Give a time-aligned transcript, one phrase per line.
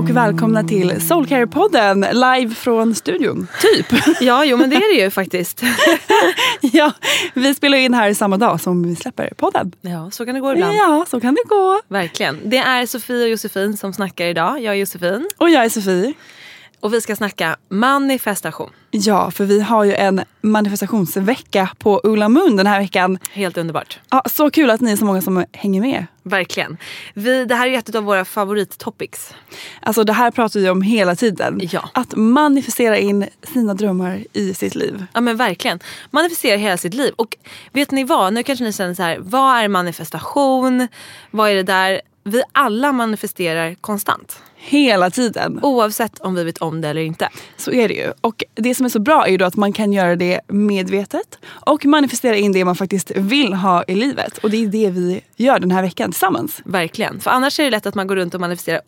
[0.00, 3.46] och välkomna till Soulcare-podden live från studion.
[3.60, 3.86] Typ.
[4.20, 5.62] Ja, jo men det är det ju faktiskt.
[6.60, 6.92] ja,
[7.34, 9.72] vi spelar in här samma dag som vi släpper podden.
[9.80, 10.74] Ja, så kan det gå ibland.
[10.76, 11.80] Ja, så kan det gå.
[11.88, 12.38] Verkligen.
[12.44, 14.62] Det är Sofie och Josefin som snackar idag.
[14.62, 15.28] Jag är Josefin.
[15.36, 16.12] Och jag är Sofie.
[16.80, 18.70] Och vi ska snacka manifestation.
[18.90, 23.18] Ja, för vi har ju en manifestationsvecka på Ola Moon den här veckan.
[23.32, 23.98] Helt underbart.
[24.10, 26.06] Ja, så kul att ni är så många som hänger med.
[26.22, 26.76] Verkligen.
[27.14, 29.34] Vi, det här är ett av våra favorittopics.
[29.82, 31.60] Alltså det här pratar vi om hela tiden.
[31.72, 31.88] Ja.
[31.94, 35.06] Att manifestera in sina drömmar i sitt liv.
[35.12, 35.80] Ja men verkligen.
[36.10, 37.12] Manifestera hela sitt liv.
[37.16, 37.36] Och
[37.72, 38.32] vet ni vad?
[38.32, 40.88] Nu kanske ni känner så här, vad är manifestation?
[41.30, 42.00] Vad är det där?
[42.24, 44.42] Vi alla manifesterar konstant.
[44.62, 45.60] Hela tiden.
[45.62, 47.28] Oavsett om vi vet om det eller inte.
[47.56, 48.12] Så är det ju.
[48.20, 51.38] Och det som är så bra är ju då att man kan göra det medvetet
[51.46, 54.38] och manifestera in det man faktiskt vill ha i livet.
[54.38, 56.60] Och det är det vi gör den här veckan tillsammans.
[56.64, 57.20] Verkligen.
[57.20, 58.80] För annars är det lätt att man går runt och manifesterar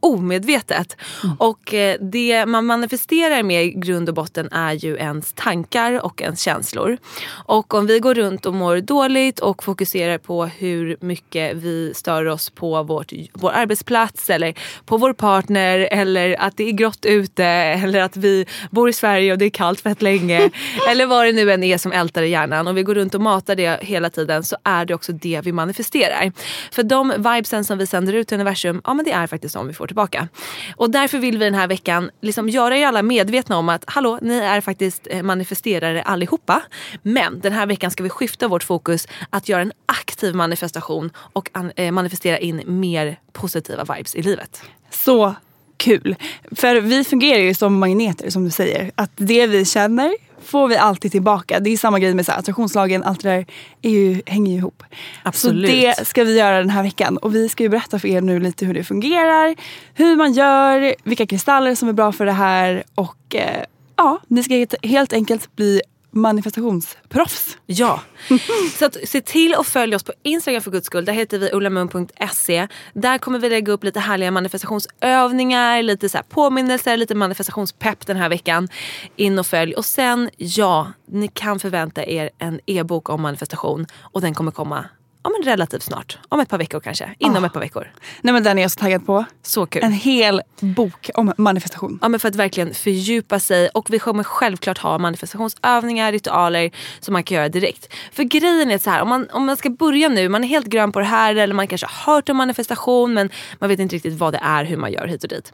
[0.00, 0.96] omedvetet.
[1.38, 6.22] Och eh, det man manifesterar med i grund och botten är ju ens tankar och
[6.22, 6.98] ens känslor.
[7.30, 12.26] Och om vi går runt och mår dåligt och fokuserar på hur mycket vi stör
[12.26, 17.44] oss på vårt, vår arbetsplats eller på vår partner eller att det är grått ute
[17.44, 20.50] eller att vi bor i Sverige och det är kallt fett länge.
[20.90, 22.66] eller vad det nu än är som ältar i hjärnan.
[22.66, 25.52] Om vi går runt och matar det hela tiden så är det också det vi
[25.52, 26.32] manifesterar.
[26.72, 29.66] För de vibesen som vi sänder ut i universum, ja men det är faktiskt de
[29.66, 30.28] vi får tillbaka.
[30.76, 34.18] Och därför vill vi den här veckan liksom göra er alla medvetna om att hallå,
[34.22, 36.62] ni är faktiskt eh, manifesterare allihopa.
[37.02, 41.50] Men den här veckan ska vi skifta vårt fokus att göra en aktiv manifestation och
[41.52, 44.62] an- eh, manifestera in mer positiva vibes i livet.
[44.90, 45.34] Så
[45.76, 46.16] kul.
[46.56, 48.90] För vi fungerar ju som magneter som du säger.
[48.94, 50.12] Att det vi känner
[50.50, 51.60] får vi alltid tillbaka.
[51.60, 53.46] Det är samma grej med så här, attraktionslagen, allt det där
[53.82, 54.82] är ju, hänger ju ihop.
[55.22, 55.70] Absolut.
[55.70, 57.16] Så det ska vi göra den här veckan.
[57.16, 59.54] Och vi ska ju berätta för er nu lite hur det fungerar,
[59.94, 63.64] hur man gör, vilka kristaller som är bra för det här och eh,
[63.96, 67.56] ja, ni ska helt- helt enkelt bli manifestationsproffs.
[67.66, 68.00] Ja.
[68.78, 71.04] Så att, se till att följa oss på Instagram för guds skull.
[71.04, 72.68] Där heter vi ullamun.se.
[72.94, 78.28] Där kommer vi lägga upp lite härliga manifestationsövningar, lite så påminnelser, lite manifestationspepp den här
[78.28, 78.68] veckan.
[79.16, 79.74] In och följ.
[79.74, 83.86] Och sen, ja, ni kan förvänta er en e-bok om manifestation.
[84.00, 84.84] Och den kommer komma
[85.22, 86.18] ja, men relativt snart.
[86.28, 87.14] Om ett par veckor kanske.
[87.18, 87.46] Inom Ah.
[87.46, 87.92] ett par veckor.
[88.20, 89.24] Nej men den är jag så taggad på.
[89.42, 89.82] Så kul.
[89.84, 91.98] En hel bok om manifestation.
[92.02, 93.68] Ja, men för att verkligen fördjupa sig.
[93.68, 96.70] Och vi kommer självklart ha manifestationsövningar, ritualer
[97.00, 97.94] som man kan göra direkt.
[98.12, 100.66] För grejen är så här, om man, om man ska börja nu, man är helt
[100.66, 103.96] grön på det här eller man kanske har hört om manifestation men man vet inte
[103.96, 105.52] riktigt vad det är, hur man gör hit och dit.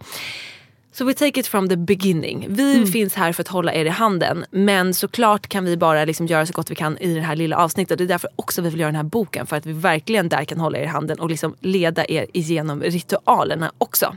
[0.99, 2.47] So we take it from the beginning.
[2.49, 4.45] Vi finns här för att hålla er i handen.
[4.51, 7.57] Men såklart kan vi bara liksom göra så gott vi kan i det här lilla
[7.57, 7.99] avsnittet.
[7.99, 9.47] Det är därför också vi vill göra den här boken.
[9.47, 12.83] För att vi verkligen där kan hålla er i handen och liksom leda er igenom
[12.83, 14.17] ritualerna också.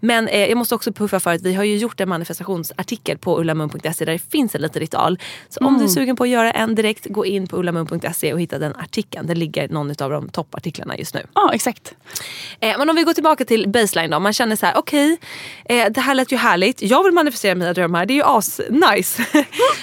[0.00, 3.40] Men eh, jag måste också puffa för att vi har ju gjort en manifestationsartikel på
[3.40, 5.18] ullamun.se där det finns en liten ritual.
[5.48, 8.40] Så om du är sugen på att göra en direkt, gå in på ullamun.se och
[8.40, 9.26] hitta den artikeln.
[9.26, 11.26] Där ligger någon av de toppartiklarna just nu.
[11.34, 11.94] Ja, exakt.
[12.60, 14.20] Eh, men om vi går tillbaka till baseline då.
[14.20, 15.18] Man känner så här, okej,
[15.64, 16.82] eh, det här lät ju härligt.
[16.82, 18.06] Jag vill manifestera mina drömmar.
[18.06, 19.22] Det är ju as-nice.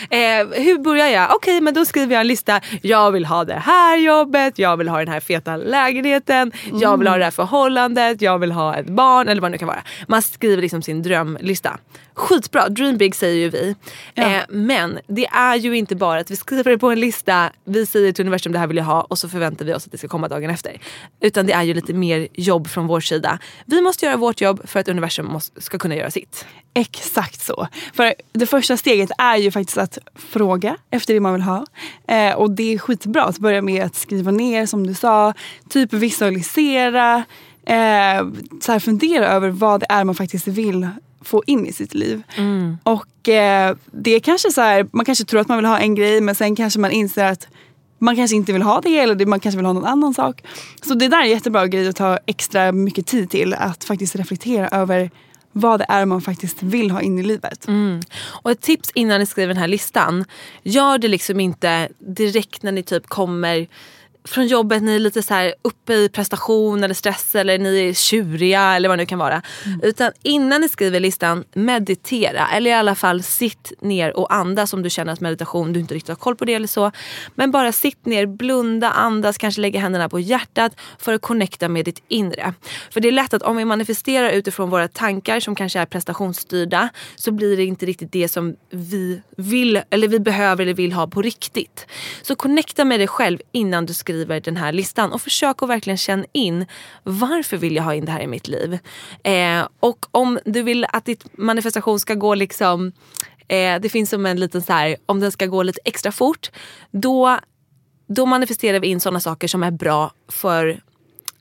[0.10, 1.36] eh, hur börjar jag?
[1.36, 2.62] Okej, men då skriver jag en lista.
[2.82, 4.60] Jag vill ha det här jobbet.
[4.60, 6.52] Jag vill ha den här feta lägenheten.
[6.74, 8.22] Jag vill ha det här förhållandet.
[8.22, 9.84] Jag vill ha ett barn eller vad det nu kan vara.
[10.08, 11.78] Man skriver liksom sin drömlista.
[12.20, 13.76] Skitbra, dream big säger ju vi.
[14.16, 17.86] Eh, men det är ju inte bara att vi skriver det på en lista, vi
[17.86, 19.98] säger till universum det här vill jag ha och så förväntar vi oss att det
[19.98, 20.82] ska komma dagen efter.
[21.22, 23.40] Utan det är ju lite mer jobb från vår sida.
[23.66, 26.46] Vi måste göra vårt jobb för att universum måste, ska kunna göra sitt.
[26.74, 27.68] Exakt så.
[27.94, 31.66] För det första steget är ju faktiskt att fråga efter det man vill ha.
[32.08, 35.34] Eh, och det är skitbra att börja med att skriva ner som du sa.
[35.70, 37.24] Typ visualisera.
[37.66, 38.28] Eh,
[38.62, 40.88] så här fundera över vad det är man faktiskt vill
[41.22, 42.24] få in i sitt liv.
[42.84, 45.96] Och eh, det är kanske så här, man kanske tror att man vill ha en
[45.96, 47.48] grej men sen kanske man inser att
[48.00, 50.44] man kanske inte vill ha det eller man kanske vill ha någon annan sak.
[50.82, 53.54] Så det där är en jättebra grej att ta extra mycket tid till.
[53.54, 55.12] Att faktiskt reflektera över
[55.52, 57.68] vad det är man faktiskt vill ha in i livet.
[57.68, 58.02] Mm.
[58.20, 60.26] Och ett tips innan ni skriver den här listan.
[60.64, 63.68] Gör det liksom inte direkt när ni typ kommer
[64.28, 67.94] från jobbet, ni är lite så här uppe i prestation eller stress eller ni är
[67.94, 69.42] tjuriga eller vad det nu kan vara.
[69.84, 72.48] Utan innan ni skriver listan, meditera.
[72.48, 75.94] Eller i alla fall sitt ner och andas om du känner att meditation, du inte
[75.94, 76.92] riktigt har koll på det eller så.
[77.36, 81.86] Men bara sitt ner, blunda, andas, kanske lägga händerna på hjärtat för att connecta med
[81.86, 82.54] ditt inre.
[82.90, 86.90] För det är lätt att om vi manifesterar utifrån våra tankar som kanske är prestationsstyrda
[87.16, 91.08] så blir det inte riktigt det som vi vill eller vi behöver eller vill ha
[91.08, 91.88] på riktigt.
[92.22, 95.70] Så connecta med dig själv innan du skriver skriver den här listan och försök att
[95.70, 96.66] verkligen känna in
[97.04, 98.80] varför vill jag ha in det här i mitt liv?
[99.24, 102.92] Eh, och om du vill att ditt manifestation ska gå liksom
[103.48, 106.52] eh, det finns som en liten så här, om den ska gå lite extra fort,
[106.92, 107.40] då,
[108.08, 110.82] då manifesterar vi in sådana saker som är bra för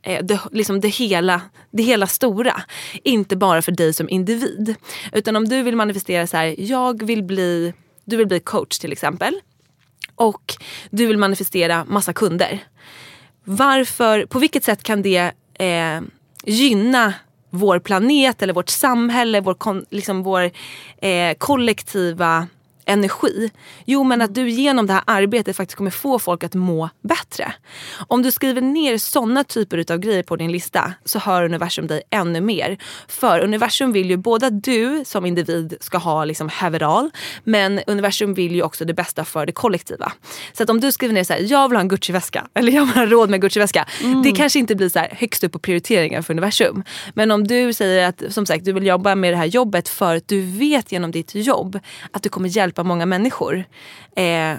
[0.02, 2.62] eh, det, liksom det, hela, det hela stora.
[3.02, 4.74] Inte bara för dig som individ.
[5.12, 7.74] Utan om du vill manifestera så här, jag vill bli,
[8.04, 9.34] du vill bli coach till exempel.
[10.18, 10.54] Och
[10.90, 12.58] du vill manifestera massa kunder.
[13.44, 16.00] Varför, på vilket sätt kan det eh,
[16.44, 17.14] gynna
[17.50, 20.50] vår planet eller vårt samhälle, vår, liksom vår
[21.02, 22.46] eh, kollektiva
[22.88, 23.50] energi?
[23.84, 27.52] Jo men att du genom det här arbetet faktiskt kommer få folk att må bättre.
[28.08, 32.02] Om du skriver ner sådana typer av grejer på din lista så hör universum dig
[32.10, 32.78] ännu mer.
[33.08, 37.10] För universum vill ju både att du som individ ska ha liksom have it all,
[37.44, 40.12] men universum vill ju också det bästa för det kollektiva.
[40.52, 42.86] Så att om du skriver ner så här, jag vill ha en Gucci-väska eller jag
[42.86, 43.86] vill ha råd med Gucci-väska.
[44.24, 46.82] Det kanske inte blir så här högst upp på prioriteringen för universum.
[47.14, 50.16] Men om du säger att som sagt du vill jobba med det här jobbet för
[50.16, 51.78] att du vet genom ditt jobb
[52.12, 53.64] att du kommer hjälpa många människor.
[54.16, 54.56] Eh,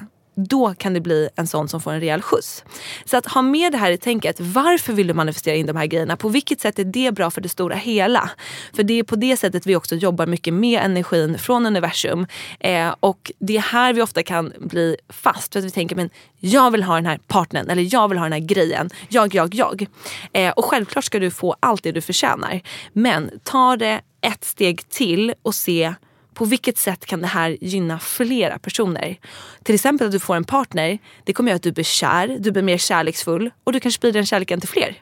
[0.48, 2.64] då kan det bli en sån som får en rejäl skjuts.
[3.06, 4.40] Så att ha med det här i tänket.
[4.40, 6.18] Varför vill du manifestera in de här grejerna?
[6.18, 8.30] På vilket sätt är det bra för det stora hela?
[8.74, 12.28] För det är på det sättet vi också jobbar mycket med energin från universum.
[12.60, 15.54] Eh, och det är här vi ofta kan bli fast.
[15.54, 18.26] För att vi tänker, men jag vill ha den här partnern eller jag vill ha
[18.26, 18.90] den här grejen.
[19.10, 19.86] Jag, jag, jag.
[20.34, 22.62] Eh, och självklart ska du få allt det du förtjänar.
[22.94, 25.94] Men ta det ett steg till och se
[26.40, 29.16] på vilket sätt kan det här gynna flera personer?
[29.64, 30.98] Till exempel att du får en partner.
[31.24, 34.14] Det kommer göra att du blir kär, du blir mer kärleksfull och du kan sprida
[34.14, 34.96] den kärleken till fler.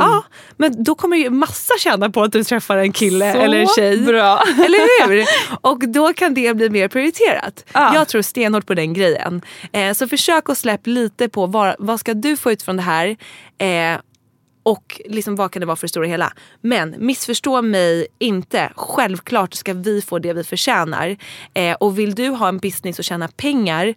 [0.00, 0.24] Ja,
[0.56, 3.66] men då kommer ju massa tjäna på att du träffar en kille Så eller en
[3.66, 4.00] tjej.
[4.00, 4.42] bra.
[4.64, 5.26] Eller hur?
[5.60, 7.64] Och då kan det bli mer prioriterat.
[7.72, 7.94] Ja.
[7.94, 9.42] Jag tror stenhårt på den grejen.
[9.72, 12.82] Eh, så försök att släppa lite på vad, vad ska du få ut från det
[12.82, 13.16] här?
[13.58, 13.98] Eh,
[14.66, 16.32] och liksom vad kan det vara för det stora hela.
[16.60, 18.72] Men missförstå mig inte.
[18.76, 21.16] Självklart ska vi få det vi förtjänar.
[21.54, 23.94] Eh, och vill du ha en business och tjäna pengar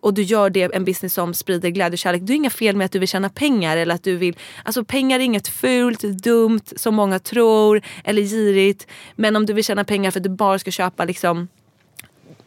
[0.00, 2.22] och du gör det en business som sprider glädje och kärlek.
[2.24, 3.76] Det är inga fel med att du vill tjäna pengar.
[3.76, 8.86] Eller att du vill, alltså pengar är inget fult, dumt som många tror eller girigt.
[9.16, 11.48] Men om du vill tjäna pengar för att du bara ska köpa liksom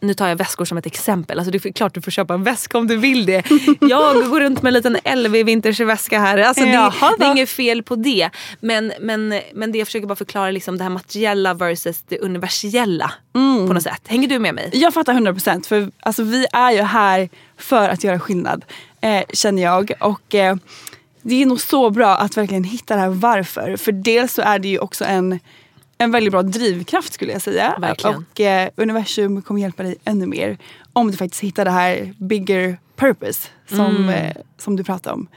[0.02, 1.38] nu tar jag väskor som ett exempel.
[1.38, 3.42] Alltså det är klart du får köpa en väska om du vill det.
[3.80, 6.38] Jag går runt med en liten LV vintersväska här.
[6.38, 8.30] Alltså det, Jaha det är inget fel på det.
[8.60, 13.12] Men, men, men det jag försöker bara förklara liksom det här materiella versus det universella.
[13.68, 14.02] På något sätt.
[14.06, 14.70] Hänger du med mig?
[14.72, 18.64] Jag fattar 100% för alltså, vi är ju här för att göra skillnad
[19.00, 19.92] eh, känner jag.
[20.00, 20.56] Och eh,
[21.22, 23.76] det är nog så bra att verkligen hitta det här varför.
[23.76, 25.40] För dels så är det ju också en,
[26.02, 27.74] en väldigt bra drivkraft skulle jag säga.
[27.78, 28.16] Verkligen.
[28.32, 30.58] Och eh, universum kommer hjälpa dig ännu mer
[30.92, 34.08] om du faktiskt hittar det här bigger purpose som, Mm.
[34.08, 35.28] eh, som du pratar om.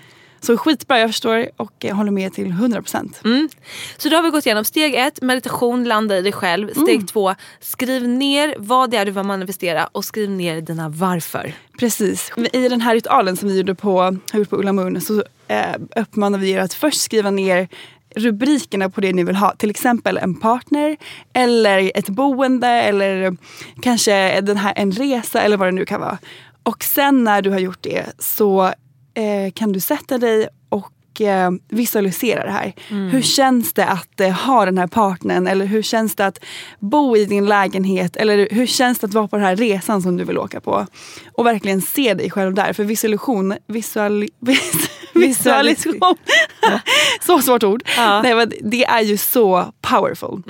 [0.42, 3.14] Så skitbra, jag förstår och eh, håller med till 100%.
[3.26, 3.50] Mm.
[3.98, 6.70] Så då har vi gått igenom steg ett, meditation, landa i dig själv.
[6.72, 7.06] Steg Mm.
[7.08, 11.54] två, skriv ner vad det är du vill manifestera och skriv ner dina varför.
[11.80, 12.32] Precis.
[12.54, 14.18] I den här ritualen som vi gjorde på,
[14.50, 17.68] på Ulla Moon så eh, uppmanar vi er att först skriva ner
[18.16, 19.56] rubrikerna på det ni vill ha.
[19.56, 20.98] Till exempel en partner
[21.34, 23.38] eller ett boende eller
[23.82, 26.18] kanske den här, en resa eller vad det nu kan vara.
[26.64, 28.66] Och sen när du har gjort det så
[29.14, 32.74] eh, kan du sätta dig och eh, visualisera det här.
[33.12, 36.40] Hur känns det att eh, ha den här partnern eller hur känns det att
[36.80, 40.18] bo i din lägenhet eller hur känns det att vara på den här resan som
[40.18, 40.88] du vill åka på?
[41.34, 42.74] Och verkligen se dig själv där.
[42.74, 44.90] För visualisation, visuali, vis,
[45.28, 46.16] visualisation,
[47.22, 47.84] så svårt ord.
[47.98, 48.22] Ja.
[48.22, 50.44] Nej, men det är ju så powerful.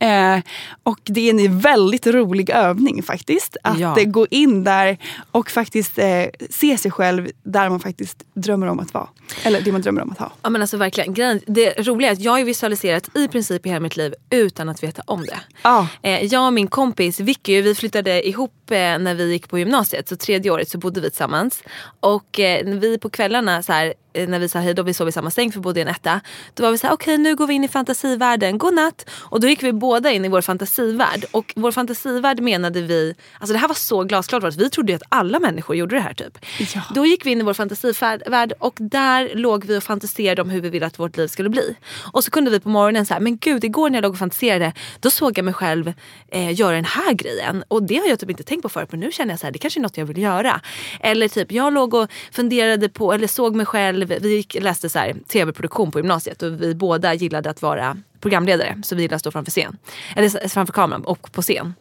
[0.00, 0.38] Eh,
[0.82, 3.56] och det är en väldigt rolig övning faktiskt.
[3.62, 3.98] Att Ja.
[4.00, 4.98] eh, gå in där
[5.30, 9.08] och faktiskt eh, se sig själv där man faktiskt drömmer om att vara.
[9.44, 10.32] Eller det man drömmer om att ha.
[10.42, 11.14] Ja men alltså verkligen.
[11.14, 14.68] Grejen- Det roliga är att jag har visualiserat i princip i hela mitt liv utan
[14.68, 15.38] att veta om det.
[15.62, 15.86] Ja.
[16.02, 20.08] Eh, jag och min kompis Vicky vi flyttade ihop eh, när vi gick på gymnasiet.
[20.08, 21.62] Så tredje året så bodde vi tillsammans.
[22.00, 25.12] Och eh, vi på kvällarna så här, när vi sa hej då, vi sov i
[25.12, 26.20] samma säng för vi bodde i en etta.
[26.54, 29.10] Då var vi så här, okej nu går vi in i fantasivärlden, godnatt.
[29.10, 31.24] Och då gick vi båda in i vår fantasivärld.
[31.30, 34.56] Och vår fantasivärld menade vi, alltså det här var så glasklart för oss.
[34.56, 36.38] Vi trodde ju att alla människor gjorde det här typ.
[36.74, 36.82] Ja.
[36.94, 40.60] Då gick vi in i vår fantasivärld och där låg vi och fantiserade om hur
[40.60, 41.76] vi ville att vårt liv skulle bli.
[42.12, 44.72] Och så kunde vi på morgonen säga, men gud igår när jag låg och fantiserade
[45.00, 45.92] då såg jag mig själv
[46.28, 47.64] eh, göra den här grejen.
[47.68, 49.52] Och det har jag typ inte tänkt på förut men nu känner jag så här,
[49.52, 50.60] det kanske är något jag vill göra.
[51.00, 54.98] Eller typ jag låg och funderade på, eller såg mig själv, vi gick, läste så
[54.98, 58.80] här, tv-produktion på gymnasiet och vi båda gillade att vara programledare.
[58.84, 59.76] Så vi gillade att stå framför scen.
[60.16, 61.74] Eller framför kameran och på scen.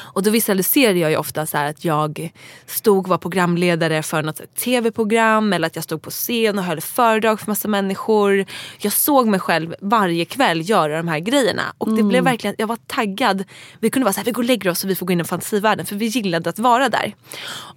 [0.00, 2.32] Och då visualiserade jag ju ofta så att jag
[2.66, 6.80] stod och var programledare för något tv-program eller att jag stod på scen och höll
[6.80, 8.44] föredrag för massa människor.
[8.78, 12.66] Jag såg mig själv varje kväll göra de här grejerna och det blev verkligen, jag
[12.66, 13.44] var taggad.
[13.80, 15.20] Vi kunde vara så här, vi går och lägger oss och vi får gå in
[15.20, 17.14] i fantasivärlden för vi gillade att vara där.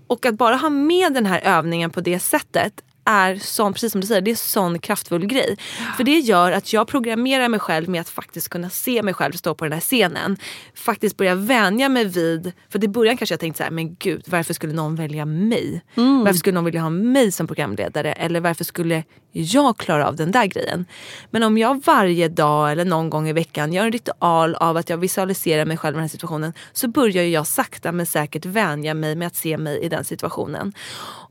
[0.07, 2.73] Och att bara ha med den här övningen på det sättet
[3.05, 5.57] är sån, precis som du säger, det är sån kraftfull grej.
[5.97, 9.31] För det gör att jag programmerar mig själv med att faktiskt kunna se mig själv
[9.31, 10.37] stå på den här scenen.
[10.75, 14.23] Faktiskt börja vänja mig vid, för i början kanske jag tänkte så här, men gud
[14.27, 15.81] varför skulle någon välja mig?
[16.23, 18.13] Varför skulle någon vilja ha mig som programledare?
[18.13, 19.03] Eller varför skulle
[19.41, 20.85] jag klara av den där grejen?
[21.31, 24.89] Men om jag varje dag eller någon gång i veckan gör en ritual av att
[24.89, 28.93] jag visualiserar mig själv i den här situationen så börjar jag sakta men säkert vänja
[28.93, 30.73] mig med att se mig i den situationen.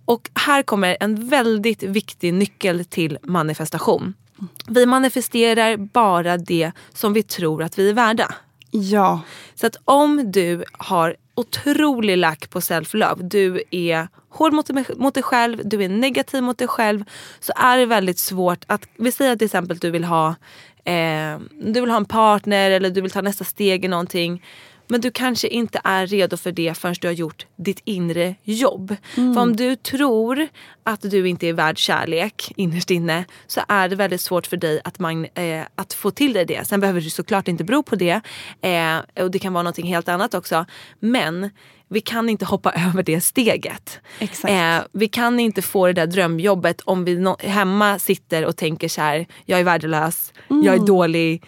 [0.05, 4.15] Och här kommer en väldigt viktig nyckel till manifestation.
[4.69, 8.35] Vi manifesterar bara det som vi tror att vi är värda.
[8.71, 9.21] Ja.
[9.55, 15.15] Så att om du har otrolig lack på self-love, du är hård mot dig, mot
[15.15, 17.05] dig själv, du är negativ mot dig själv.
[17.41, 20.29] Så är det väldigt svårt att, vi säger till exempel att du vill ha,
[20.85, 24.43] eh, du vill ha en partner eller du vill ta nästa steg i någonting.
[24.89, 28.97] Men du kanske inte är redo för det förrän du har gjort ditt inre jobb.
[29.15, 30.49] För om du tror
[30.85, 34.81] att du inte är värd kärlek innerst inne så är det väldigt svårt för dig
[34.85, 36.67] att, man, eh, att få till dig det.
[36.69, 38.21] Sen behöver det såklart inte bero på det.
[38.61, 40.67] Eh, och det kan vara någonting helt annat också.
[41.01, 41.51] Men
[41.89, 43.99] vi kan inte hoppa över det steget.
[44.51, 48.89] Eh, vi kan inte få det där drömjobbet om vi no- hemma sitter och tänker
[48.89, 51.43] så här, jag är värdelös, jag är dålig,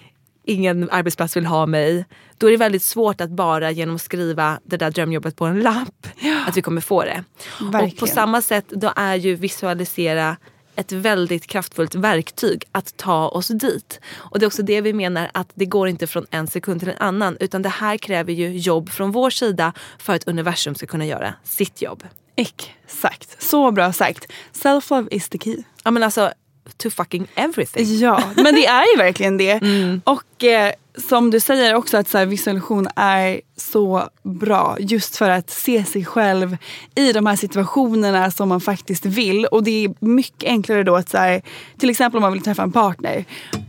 [0.46, 2.04] ingen arbetsplats vill ha mig.
[2.38, 5.60] Då är det väldigt svårt att bara genom att skriva det där drömjobbet på en
[5.60, 6.06] lapp
[6.46, 7.24] att vi kommer få det.
[7.42, 8.14] Och på Verkligen.
[8.14, 10.36] samma sätt då är ju visualisera
[10.76, 14.00] ett väldigt kraftfullt verktyg att ta oss dit.
[14.14, 16.88] Och det är också det vi menar att det går inte från en sekund till
[16.88, 20.86] en annan utan det här kräver ju jobb från vår sida för att universum ska
[20.86, 22.04] kunna göra sitt jobb.
[22.36, 23.42] Exakt.
[23.42, 24.32] Så bra sagt.
[24.52, 25.62] Self-love is the key.
[25.84, 26.32] Ja men alltså
[26.76, 27.98] to fucking everything.
[27.98, 29.62] Ja, men det är ju verkligen det.
[29.66, 30.00] Mm.
[30.04, 30.72] Och eh,
[31.08, 35.84] som du säger också att så här, visualisation är så bra just för att se
[35.84, 36.56] sig själv
[36.94, 39.46] i de här situationerna som man faktiskt vill.
[39.46, 41.42] Och det är mycket enklare då att så här,
[41.78, 43.24] till exempel om man vill träffa en partner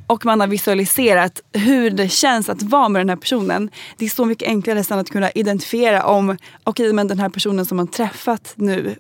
[0.08, 3.70] och man har visualiserat hur det känns att vara med den här personen.
[3.98, 7.66] Det är så mycket enklare sen att kunna identifiera om okej men den här personen
[7.66, 8.96] som man träffat nu,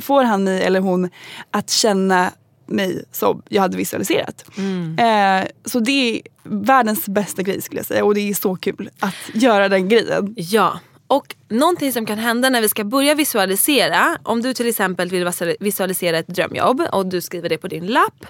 [0.00, 1.10] får han mig eller hon
[1.50, 2.30] att känna
[2.70, 4.44] mig som jag hade visualiserat.
[4.98, 8.90] Eh, så det är världens bästa grej skulle jag säga och det är så kul
[8.98, 10.34] att göra den grejen.
[10.36, 10.80] Ja.
[11.06, 15.30] Och någonting som kan hända när vi ska börja visualisera, om du till exempel vill
[15.60, 18.26] visualisera ett drömjobb och du skriver det på din lapp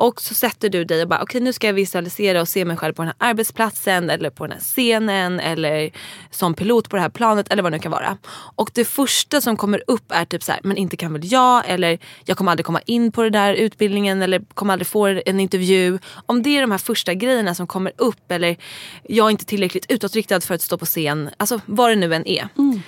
[0.00, 2.64] och så sätter du dig och bara okej okay, nu ska jag visualisera och se
[2.64, 5.90] mig själv på den här arbetsplatsen eller på den här scenen eller
[6.30, 8.18] som pilot på det här planet eller vad det nu kan vara.
[8.56, 11.62] Och det första som kommer upp är typ så här, men inte kan väl jag
[11.66, 15.40] eller jag kommer aldrig komma in på den där utbildningen eller kommer aldrig få en
[15.40, 15.98] intervju.
[16.26, 18.56] Om det är de här första grejerna som kommer upp eller
[19.02, 21.30] jag är inte tillräckligt utåtriktad för att stå på scen.
[21.36, 22.48] Alltså vad det nu än är.
[22.58, 22.80] Mm.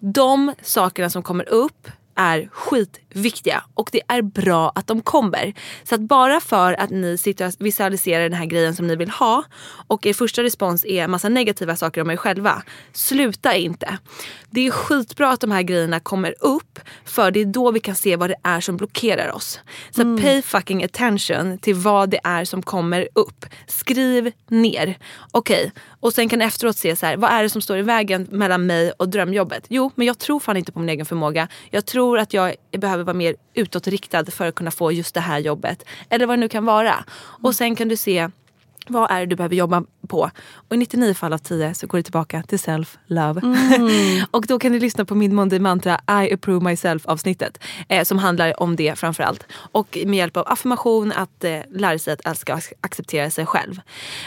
[0.00, 5.54] De sakerna som kommer upp är skitviktiga och det är bra att de kommer.
[5.84, 9.10] Så att bara för att ni sitter och visualiserar den här grejen som ni vill
[9.10, 9.44] ha
[9.86, 12.62] och er första respons är massa negativa saker om er själva.
[12.92, 13.98] Sluta inte.
[14.50, 17.94] Det är skitbra att de här grejerna kommer upp för det är då vi kan
[17.94, 19.60] se vad det är som blockerar oss.
[19.90, 20.22] Så mm.
[20.22, 23.46] pay fucking attention till vad det är som kommer upp.
[23.66, 24.98] Skriv ner.
[25.30, 25.70] Okej, okay.
[26.00, 28.66] och sen kan efteråt se så här, vad är det som står i vägen mellan
[28.66, 29.64] mig och drömjobbet?
[29.68, 31.48] Jo, men jag tror fan inte på min egen förmåga.
[31.70, 35.20] Jag tror tror att jag behöver vara mer utåtriktad för att kunna få just det
[35.20, 35.84] här jobbet.
[36.10, 37.04] Eller vad det nu kan vara.
[37.42, 38.28] Och sen kan du se
[38.86, 40.30] vad är det du behöver jobba på?
[40.68, 43.42] Och i 99 fall av 10 så går det tillbaka till self-love.
[43.42, 44.24] Mm.
[44.30, 47.58] och då kan du lyssna på min Monday Mantra I approve myself avsnittet.
[47.88, 49.46] Eh, som handlar om det framförallt.
[49.72, 53.80] Och med hjälp av affirmation att eh, lära sig att älska och acceptera sig själv.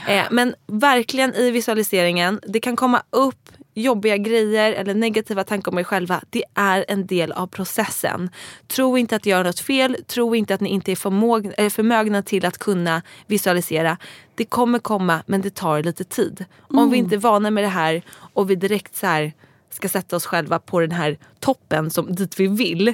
[0.08, 5.80] Eh, men verkligen i visualiseringen, det kan komma upp jobbiga grejer eller negativa tankar om
[5.80, 8.30] er själva, det är en del av processen.
[8.68, 11.70] Tro inte att ni gör något fel, tro inte att ni inte är förmåg, äh,
[11.70, 13.98] förmögna till att kunna visualisera.
[14.36, 16.46] Det kommer komma men det tar lite tid.
[16.70, 16.84] Mm.
[16.84, 18.02] Om vi inte är vana med det här
[18.34, 19.32] och vi direkt så
[19.70, 22.94] ska sätta oss själva på den här toppen som dit vi vill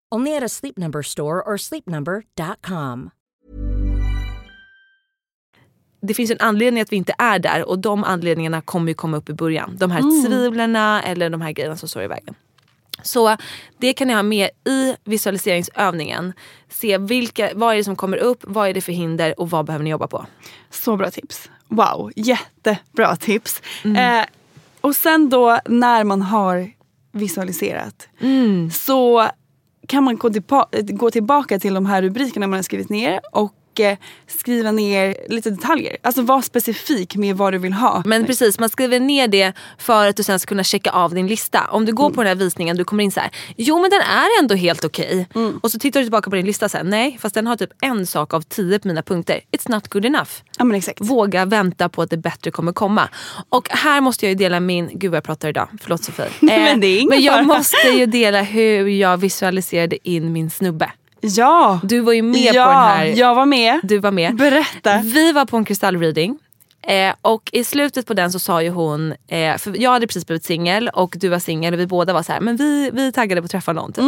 [0.15, 3.09] Only at a Sleep Number store or sleepnumber.com.
[6.01, 9.17] Det finns en anledning att vi inte är där och de anledningarna kommer ju komma
[9.17, 9.77] upp i början.
[9.77, 10.25] De här mm.
[10.25, 12.35] tvivlarna eller de här grejerna som står i vägen.
[13.03, 13.37] Så
[13.77, 16.33] det kan ni ha med i visualiseringsövningen.
[16.69, 19.65] Se vilka, vad är det som kommer upp, vad är det för hinder och vad
[19.65, 20.25] behöver ni jobba på.
[20.69, 21.49] Så bra tips.
[21.67, 23.61] Wow, jättebra tips.
[23.83, 24.19] Mm.
[24.19, 24.25] Eh,
[24.81, 26.71] och sen då när man har
[27.11, 28.71] visualiserat mm.
[28.71, 29.29] så
[29.91, 30.43] kan man gå, till,
[30.87, 33.53] gå tillbaka till de här rubrikerna man har skrivit ner och
[34.27, 35.97] skriva ner lite detaljer.
[36.03, 38.03] Alltså var specifik med vad du vill ha.
[38.05, 41.27] Men precis, man skriver ner det för att du sen ska kunna checka av din
[41.27, 41.67] lista.
[41.71, 42.15] Om du går Mm.
[42.15, 43.29] på den här visningen du kommer in så här.
[43.57, 45.27] jo men den är ändå helt okej.
[45.35, 45.59] Mm.
[45.63, 47.69] Och så tittar du tillbaka på din lista och säger nej fast den har typ
[47.81, 49.39] en sak av tio på mina punkter.
[49.57, 50.29] It's not good enough.
[50.57, 51.01] Ja men exakt.
[51.01, 53.09] Våga vänta på att det bättre kommer komma.
[53.49, 56.25] Och här måste jag ju dela min, gud vad jag pratar idag, förlåt Sofie.
[56.41, 57.43] Eh, Men det är ingen men jag fara.
[57.43, 60.91] måste ju dela hur jag visualiserade in min snubbe.
[61.21, 61.79] Ja.
[61.83, 63.05] Du var ju med ja, på den här.
[63.05, 63.79] jag var med.
[63.83, 64.35] Du var med.
[64.35, 65.01] Berätta.
[65.03, 66.39] Vi var på en kristallreading.
[66.83, 70.25] Eh, och i slutet på den så sa ju hon, eh, för jag hade precis
[70.25, 73.11] blivit singel och du var singel och vi båda var så här, men vi, vi
[73.11, 73.93] taggade på att träffa någon.
[73.93, 74.05] Typ.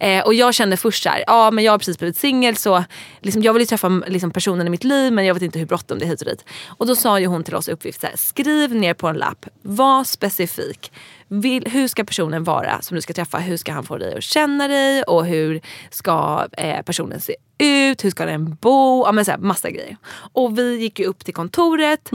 [0.00, 2.84] Eh, och jag kände först så här, ja men jag har precis blivit singel så
[3.20, 5.66] liksom, jag vill ju träffa liksom, personen i mitt liv men jag vet inte hur
[5.66, 6.44] bråttom det är hit och dit.
[6.66, 9.46] Och då sa ju hon till oss uppgift så här, skriv ner på en lapp,
[9.62, 10.92] var specifik.
[11.28, 13.38] Vill, hur ska personen vara som du ska träffa?
[13.38, 15.02] Hur ska han få dig att känna dig?
[15.02, 15.60] Och hur
[15.90, 18.04] ska eh, personen se ut?
[18.04, 19.06] Hur ska den bo?
[19.06, 19.96] Ja, men så här, massa grejer.
[20.32, 22.10] Och vi gick ju upp till kontoret,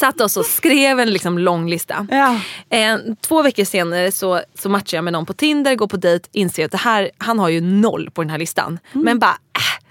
[0.00, 2.06] satte oss och skrev en liksom, lång lista.
[2.10, 2.40] Ja.
[2.76, 6.28] Eh, två veckor senare så, så matchar jag med någon på Tinder, går på dejt,
[6.32, 8.78] inser att det här, han har ju noll på den här listan.
[8.92, 9.86] Men bara äh,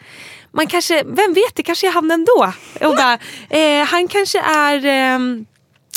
[0.51, 2.53] man kanske, vem vet, det kanske är han ändå.
[2.81, 3.19] Och bara,
[3.49, 5.45] eh, han kanske är ehm,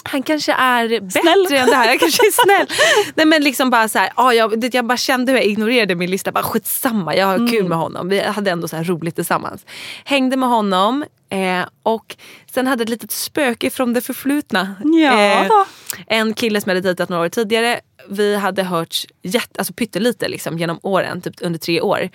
[0.08, 1.46] han kanske är bättre Snäll.
[1.60, 1.88] än det här.
[1.88, 2.66] Jag kanske är snäll.
[3.14, 6.10] Nej men liksom bara så här, ah, jag, jag bara kände hur jag ignorerade min
[6.10, 6.32] lista.
[6.32, 8.08] Bara skitsamma, jag har kul med honom.
[8.08, 9.66] Vi hade ändå så här roligt tillsammans.
[10.04, 12.16] Hängde med honom eh, och
[12.54, 14.74] sen hade ett litet spöke från det förflutna.
[14.84, 15.66] Ja då.
[16.06, 17.80] en kille som jag hade dejtat några år tidigare.
[18.08, 22.08] Vi hade hört jätte, alltså pyttelite liksom, genom åren, typ under tre år.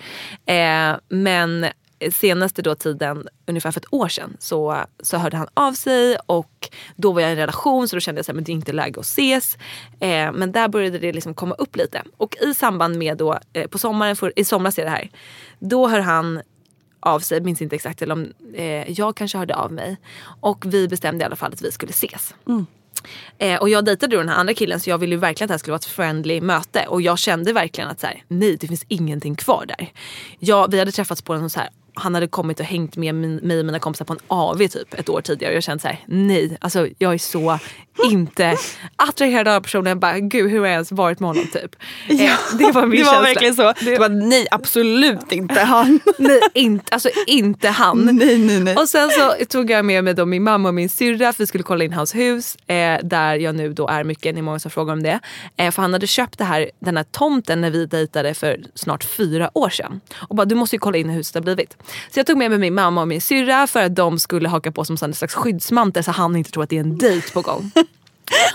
[0.46, 1.66] Eh, men
[2.10, 6.68] senaste då tiden, ungefär för ett år sedan, så, så hörde han av sig och
[6.96, 9.00] då var jag i en relation så då kände jag att det är inte läge
[9.00, 9.56] att ses.
[10.00, 12.02] Eh, men där började det liksom komma upp lite.
[12.16, 15.10] Och i samband med då, eh, på sommaren, för, i somras är det här,
[15.58, 16.42] då hör han
[17.00, 19.96] av sig, minns inte exakt, eller om eh, jag kanske hörde av mig.
[20.40, 22.34] Och vi bestämde i alla fall att vi skulle ses.
[23.38, 25.52] Eh, och jag dejtade då den här andra killen så jag ville verkligen att det
[25.52, 26.86] här skulle vara ett friendly möte.
[26.88, 29.92] Och jag kände verkligen att så här, nej det finns ingenting kvar där.
[30.38, 33.58] Jag, vi hade träffats på en så här han hade kommit och hängt med mig
[33.58, 36.56] och mina kompisar på en AV typ ett år tidigare jag kände så här: nej,
[36.60, 37.58] alltså jag är så
[38.04, 38.56] inte
[38.96, 39.86] attraherad av personen.
[39.86, 41.76] Jag bara, gud hur har jag ens varit med honom typ?
[42.08, 43.20] Eh, det var min det var känsla.
[43.20, 43.72] verkligen så.
[43.80, 46.00] Du bara, nej absolut inte han.
[46.18, 48.04] Nej, inte, alltså inte han.
[48.12, 48.76] nej nej nej.
[48.76, 51.46] Och sen så tog jag med mig då min mamma och min syrra för vi
[51.46, 54.58] skulle kolla in hans hus eh, där jag nu då är mycket, det är många
[54.58, 55.20] som frågar om det.
[55.56, 59.04] Eh, för han hade köpt det här, den här tomten när vi dejtade för snart
[59.04, 60.00] fyra år sedan.
[60.28, 61.76] Och bara du måste ju kolla in hur huset har blivit.
[62.10, 64.72] Så jag tog med mig min mamma och min syrra för att de skulle haka
[64.72, 67.40] på som en slags skyddsmantel så han inte tror att det är en dejt på
[67.40, 67.70] gång.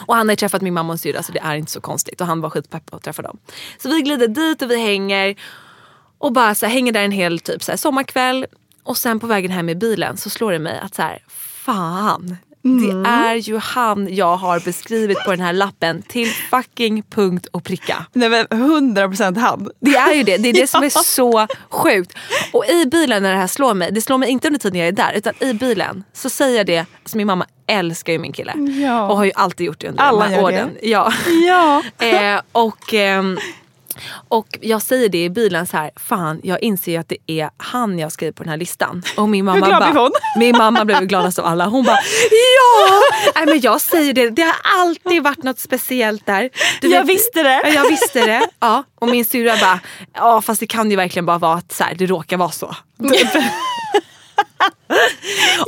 [0.06, 2.22] Och han har träffat min mamma och syrra så det är inte så konstigt.
[2.22, 3.38] Och han var skitpepp på att träffa dem.
[3.78, 5.36] Så vi glider dit och vi hänger.
[6.18, 8.46] Och bara så här, hänger där en hel typ så här, sommarkväll.
[8.84, 12.38] Och sen på vägen hem i bilen så slår det mig att så här, fan.
[12.62, 17.64] Det är ju han jag har beskrivit på den här lappen till fucking punkt och
[17.64, 18.06] pricka.
[18.14, 19.70] Nej men 100% han.
[19.80, 22.14] Det är ju det, det är det som är så sjukt.
[22.54, 24.88] Och i bilen när det här slår mig, det slår mig inte under tiden jag
[24.88, 28.34] är där utan i bilen så säger jag det, alltså min mamma älskar ju min
[28.34, 28.54] kille.
[28.84, 29.08] Ja.
[29.10, 30.58] Och har ju alltid gjort det under Alla de här gör det.
[30.58, 30.70] åren.
[30.82, 31.14] Ja.
[31.48, 31.84] Ja.
[32.06, 33.38] Eh, och, ehm,
[34.30, 37.50] och jag säger det i bilen så här, fan jag inser ju att det är
[37.58, 39.04] han jag skriver på den här listan.
[39.18, 40.12] Och min mamma, Hur glad bara, hon?
[40.40, 41.66] min mamma blev gladast av alla.
[41.66, 41.98] Hon bara
[42.32, 43.02] ja!
[43.36, 46.50] Nej, men jag säger det, det har alltid varit något speciellt där.
[46.82, 47.62] Du Jag vet- visste det.
[47.64, 48.48] Ja, jag visste det.
[48.60, 48.84] Ja.
[49.00, 49.80] Och min syrra bara,
[50.14, 52.76] ja fast det kan ju verkligen bara vara att så här, det råkar vara så.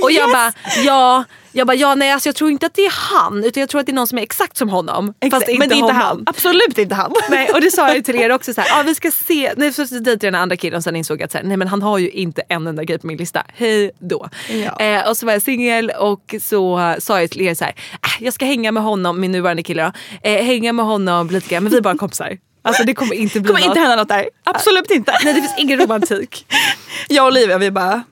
[0.01, 0.51] och jag bara,
[0.85, 1.23] ja.
[1.51, 3.79] Jag bara, ja nej alltså jag tror inte att det är han utan jag tror
[3.81, 5.13] att det är någon som är exakt som honom.
[5.31, 6.01] Fast inte men det är inte honom.
[6.01, 6.23] han.
[6.25, 7.13] Absolut inte han.
[7.29, 8.53] Nej, och det sa jag till er också.
[8.53, 9.53] Så här, ah, vi ska se.
[9.57, 11.57] Nej, så dejtade jag den andra killen och sen insåg jag att så här, nej,
[11.57, 13.43] men han har ju inte en enda grej på min lista.
[13.55, 14.29] Hej då.
[14.49, 14.79] Ja.
[14.79, 18.23] Eh, och så var jag singel och så sa jag till er så här, äh,
[18.23, 19.91] jag ska hänga med honom, min nuvarande kille då.
[20.29, 22.37] Eh, hänga med honom lite grann, men vi är bara kompisar.
[22.63, 23.67] Alltså det kommer inte bli kommer något.
[23.67, 24.29] inte hända något där.
[24.43, 25.13] Absolut inte.
[25.23, 26.45] Nej det finns ingen romantik.
[27.09, 28.03] Jag och Olivia vi bara,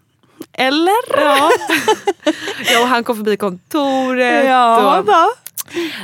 [0.53, 1.23] eller?
[1.23, 1.51] Ja.
[2.73, 4.45] ja, och han kom förbi kontoret.
[4.45, 5.31] Ja och, då.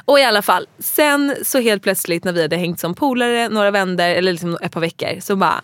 [0.06, 3.72] Och i alla fall, sen så helt plötsligt när vi hade hängt som polare några
[3.72, 5.62] vänner eller liksom ett par veckor så bara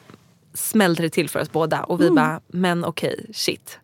[0.54, 3.80] smällde det till för oss båda och vi bara, men okej, shit.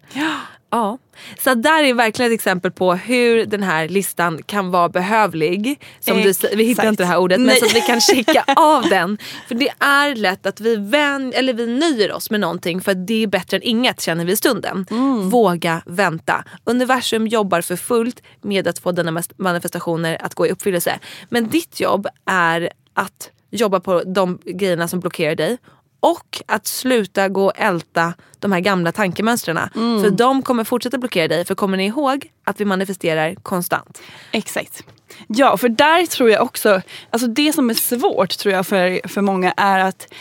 [0.70, 0.98] Ja.
[1.40, 5.82] Så där är verkligen ett exempel på hur den här listan kan vara behövlig.
[6.00, 7.60] Som du, vi hittar inte det här ordet men Nej.
[7.60, 9.18] så att vi kan checka av den.
[9.48, 13.08] För det är lätt att vi, vän, eller vi nöjer oss med någonting för att
[13.08, 14.86] det är bättre än inget känner vi i stunden.
[15.24, 16.44] Våga vänta.
[16.64, 21.00] Universum jobbar för fullt med att få dina manifestationer att gå i uppfyllelse.
[21.30, 25.58] Men ditt jobb är att jobba på de grejerna som blockerar dig
[26.00, 29.58] Och att sluta gå och älta de här gamla tankemönstren.
[29.76, 30.04] Mm.
[30.04, 31.46] För de kommer fortsätta blockera dig.
[31.46, 34.02] För kommer ni ihåg att vi manifesterar konstant?
[34.32, 34.84] Exakt.
[35.28, 39.22] Ja, för där tror jag också, alltså det som är svårt tror jag för, för
[39.22, 40.14] många är att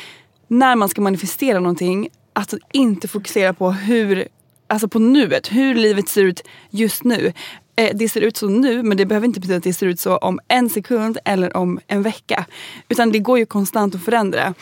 [0.49, 4.29] när man ska manifestera någonting, att inte fokusera på hur,
[4.67, 7.33] alltså på nuet, hur livet ser ut just nu.
[7.77, 10.01] Eh, det ser ut så nu men det behöver inte betyda att det ser ut
[10.01, 12.47] så om en sekund eller om en vecka.
[12.89, 14.55] Utan det går ju konstant att förändra.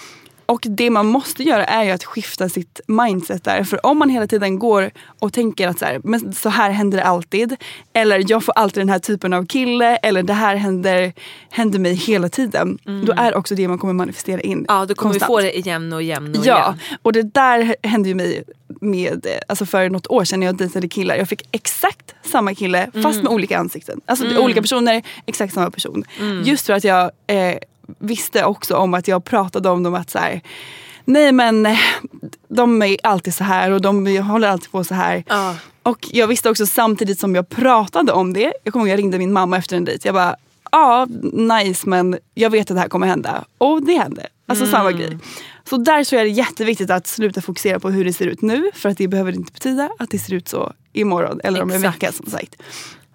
[0.46, 3.64] Och det man måste göra är ju att skifta sitt mindset där.
[3.64, 6.98] För om man hela tiden går och tänker att så här, men så här händer
[6.98, 7.57] det alltid.
[7.92, 9.96] Eller jag får alltid den här typen av kille.
[9.96, 11.12] Eller det här händer,
[11.50, 12.78] händer mig hela tiden.
[13.07, 14.52] Då är också det man kommer manifestera in.
[14.52, 14.64] Mm.
[14.68, 15.30] Ja, då kommer konstant.
[15.30, 16.98] vi få det igen och igen och Ja, igen.
[17.02, 18.44] och det där hände ju mig
[18.80, 21.16] med, alltså för något år sedan när jag dejtade killar.
[21.16, 23.22] Jag fick exakt samma kille fast Mm.
[23.24, 24.00] med olika ansikten.
[24.07, 26.04] Alltså olika personer, exakt samma person.
[26.20, 26.42] Mm.
[26.42, 27.54] Just för att jag eh,
[27.99, 30.40] visste också om att jag pratade om dem att så här,
[31.05, 31.79] nej men eh,
[32.49, 35.25] de är alltid så här och de håller alltid på så här.
[35.29, 35.57] Ja.
[35.83, 39.18] Och jag visste också samtidigt som jag pratade om det, jag kommer ihåg jag ringde
[39.18, 40.09] min mamma efter en dejt.
[40.09, 40.37] Jag bara,
[40.73, 43.44] ja nice men jag vet att det här kommer hända.
[43.59, 44.27] Och det hände.
[44.47, 45.18] Alltså samma grej.
[45.68, 48.42] Så där tror jag det är jätteviktigt att sluta fokusera på hur det ser ut
[48.42, 48.70] nu.
[48.75, 51.83] För att det behöver inte betyda att det ser ut så imorgon eller om en
[51.83, 52.57] vecka som sagt.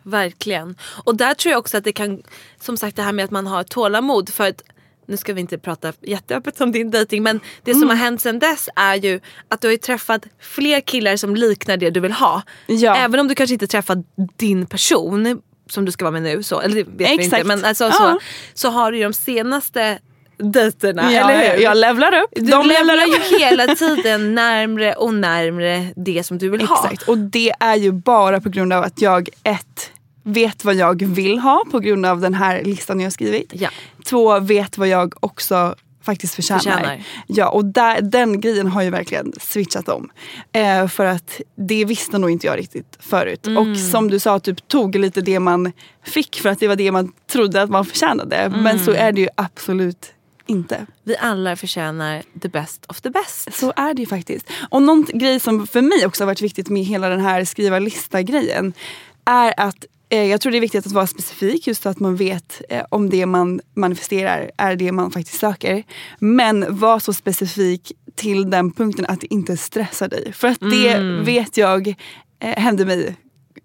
[0.03, 0.75] Verkligen.
[1.05, 2.21] Och där tror jag också att det kan,
[2.61, 4.61] som sagt det här med att man har tålamod för att
[5.07, 7.81] nu ska vi inte prata jätteöppet om din dejting men det Mm.
[7.81, 11.77] som har hänt sen dess är ju att du har träffat fler killar som liknar
[11.77, 12.41] det du vill ha.
[12.67, 12.95] Ja.
[12.95, 13.97] Även om du kanske inte träffat
[14.37, 17.43] din person som du ska vara med nu, så, eller det vet vi inte.
[17.43, 17.91] Men alltså, Ja.
[17.91, 18.19] så,
[18.53, 19.99] så har du ju de senaste
[20.37, 21.63] dejterna, Ja, eller hur?
[21.63, 22.29] Jag levlar upp.
[22.35, 26.75] Du De levlar ju hela tiden närmre och närmre det som du vill ha.
[26.85, 29.68] Exakt, och det är ju bara på grund av att jag ett
[30.33, 33.51] vet vad jag vill ha på grund av den här listan jag har skrivit.
[33.55, 33.69] Ja.
[34.05, 36.59] Två, vet vad jag också faktiskt förtjänar.
[36.59, 37.03] Förtjänar.
[37.27, 40.09] Ja, och där, den grejen har ju verkligen switchat om.
[40.51, 43.47] Eh, för att det visste nog inte jag riktigt förut.
[43.47, 43.57] Mm.
[43.57, 45.71] Och som du sa, typ tog lite det man
[46.05, 48.35] fick för att det var det man trodde att man förtjänade.
[48.35, 48.63] Mm.
[48.63, 50.13] Men så är det ju absolut
[50.45, 50.85] inte.
[51.03, 53.53] Vi alla förtjänar the best of the best.
[53.53, 54.45] Så är det ju faktiskt.
[54.69, 57.79] Och någon grej som för mig också har varit viktigt med hela den här skriva
[57.79, 58.73] lista-grejen
[59.25, 59.85] är att
[60.17, 63.09] jag tror det är viktigt att vara specifik just så att man vet eh, om
[63.09, 65.83] det man manifesterar är det man faktiskt söker.
[66.19, 70.33] Men var så specifik till den punkten att det inte stressar dig.
[70.33, 71.87] För att det vet jag
[72.39, 73.15] eh, hände mig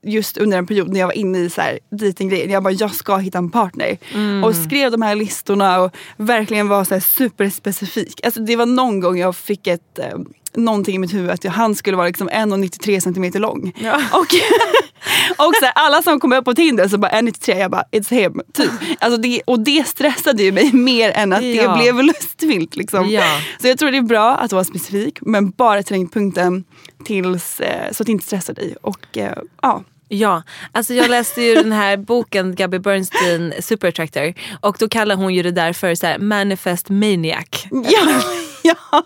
[0.03, 2.51] just under en period när jag var inne i så här dejtinggrejen.
[2.51, 3.99] Jag bara, jag ska hitta en partner.
[4.45, 8.27] Och skrev de här listorna och verkligen var så här superspecifik.
[8.27, 10.19] Alltså det var någon gång jag fick ett eh,
[10.57, 13.73] någonting i mitt huvud att han skulle vara liksom 1,93 centimeter lång.
[14.13, 14.19] Och,
[15.47, 18.11] och så här, alla som kom upp på Tinder så bara 1,93 jag bara it's
[18.11, 18.41] him.
[18.53, 18.71] Typ.
[18.99, 21.73] Alltså det, och det stressade ju mig mer än att Ja.
[21.73, 22.77] det blev lustfyllt.
[22.77, 23.11] Liksom.
[23.11, 23.41] Ja.
[23.61, 26.65] Så jag tror det är bra att vara specifik men bara till den punkten
[27.05, 28.77] tills, eh, så att det inte stressar dig.
[28.83, 29.83] Och, eh, ja.
[30.09, 35.17] Ja, alltså jag läste ju den här boken Gabby Bernstein Super Attractor och då kallar
[35.17, 37.67] hon ju det där för så här, manifest maniac.
[37.71, 38.01] Ja,
[38.91, 39.03] ja,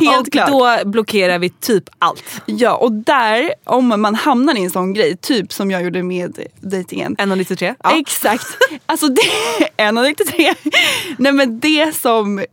[0.00, 0.48] helt och klart.
[0.48, 2.24] då blockerar vi typ allt.
[2.46, 6.38] Ja, och där, om man hamnar i en sån grej, typ som jag gjorde med
[6.60, 7.16] dejtingen.
[7.16, 7.74] 1,93?
[7.82, 7.98] Ja.
[8.00, 8.46] Exakt.
[8.86, 9.20] Alltså det
[9.76, 10.54] är 1,93.
[11.18, 12.44] Nej men det som,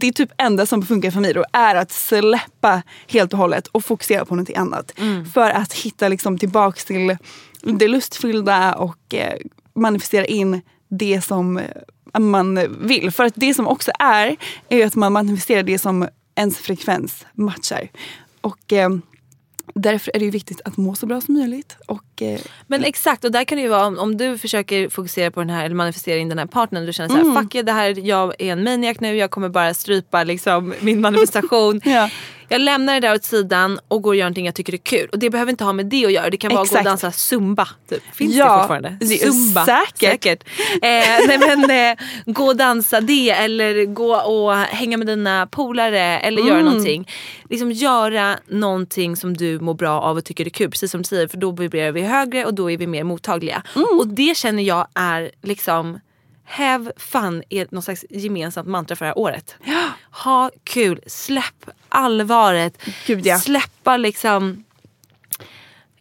[0.00, 3.66] det är typ enda som funkar för mig då är att släppa helt och hållet
[3.66, 4.92] och fokusera på något annat.
[5.34, 7.16] För att hitta liksom tillbaks till
[7.62, 9.34] det lustfyllda och eh,
[9.74, 11.60] manifestera in det som
[12.18, 13.10] man vill.
[13.10, 14.36] För att det som också är,
[14.68, 17.88] är att man manifesterar det som ens frekvens matchar.
[18.40, 18.88] Och eh,
[19.74, 21.76] därför är det ju viktigt att må så bra som möjligt.
[21.86, 25.30] Och, eh, Men exakt, och där kan det ju vara om, om du försöker fokusera
[25.30, 27.66] på den här eller manifestera in den här partnern och du känner så här, fuck
[27.66, 31.80] det här, jag är en maniac nu, jag kommer bara strypa liksom, min manifestation.
[31.88, 32.10] Ja.
[32.48, 35.08] Jag lämnar det där åt sidan och går och gör någonting jag tycker är kul.
[35.12, 36.84] Och det behöver inte ha med det att göra, det kan vara att gå och
[36.84, 37.68] dansa zumba.
[37.88, 38.02] Typ.
[38.14, 38.98] Finns Ja, det fortfarande?
[39.18, 39.64] zumba.
[39.98, 40.44] säkert.
[40.72, 46.18] Eh, nej men eh, gå och dansa det eller gå och hänga med dina polare
[46.18, 47.08] eller göra någonting.
[47.50, 50.70] Liksom göra någonting som du mår bra av och tycker är kul.
[50.70, 53.62] Precis som du säger, för då vibrerar vi högre och då är vi mer mottagliga.
[53.98, 56.00] Och det känner jag är liksom
[56.48, 59.56] Have fun är någon slags gemensamt mantra för det här året.
[60.10, 63.38] Ha kul, släpp allvaret, Gud, ja.
[63.38, 64.64] släppa liksom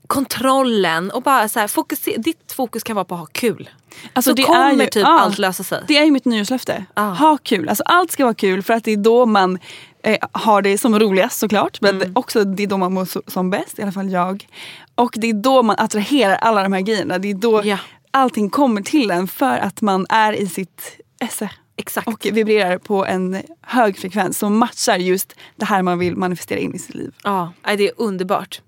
[0.08, 3.70] kontrollen och bara så här, fokusera, ditt fokus kan vara på att ha kul.
[4.14, 5.20] Alltså, så det kommer är ju- typ ja.
[5.20, 5.84] allt lösa sig.
[5.88, 6.86] Det är ju mitt nyårslöfte.
[6.96, 7.02] Ja.
[7.02, 7.70] Ha kul.
[7.70, 9.60] Alltså, allt ska vara kul för att det är då man
[10.04, 11.82] eh, har det som roligast såklart.
[11.82, 12.12] Men Mm.
[12.16, 14.48] också det är då man mår som bäst, i alla fall jag.
[14.96, 17.18] Och det är då man attraherar alla de här grejerna.
[17.20, 17.78] Det är då Ja.
[18.18, 21.50] Allting kommer till en för att man är i sitt esse.
[21.80, 22.08] Exakt.
[22.08, 26.76] och vibrerar på en hög frekvens som matchar just det här man vill manifestera in
[26.76, 27.14] i sitt liv.
[27.24, 28.62] Ja, det är underbart.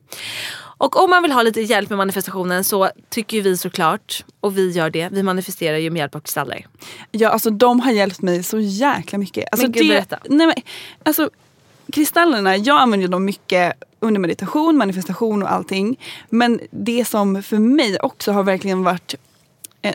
[0.80, 4.72] Och om man vill ha lite hjälp med manifestationen så tycker vi såklart, och vi
[4.72, 6.68] gör det, vi manifesterar ju med hjälp av kristaller.
[7.12, 9.46] Ja, alltså de har hjälpt mig så jäkla mycket.
[9.52, 10.20] Alltså, Men gud, berätta.
[10.30, 10.56] Nej, men,
[11.04, 11.30] alltså,
[11.94, 16.00] kristallerna, jag använder dem mycket under meditation, manifestation och allting.
[16.30, 19.16] Men det som för mig också har verkligen varit